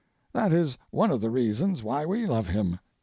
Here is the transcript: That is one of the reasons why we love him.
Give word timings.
That 0.33 0.51
is 0.51 0.79
one 0.89 1.11
of 1.11 1.21
the 1.21 1.29
reasons 1.29 1.83
why 1.83 2.07
we 2.07 2.25
love 2.25 2.47
him. 2.47 2.79